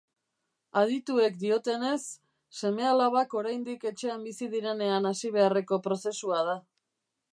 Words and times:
Adituek 0.79 1.35
diotenez, 1.43 1.99
seme-alabak 2.61 3.37
oraindik 3.41 3.85
etxean 3.91 4.25
bizi 4.29 4.49
direnean 4.55 5.09
hasi 5.11 5.33
beharreko 5.37 5.81
prozesua 5.91 6.45
da. 6.49 6.61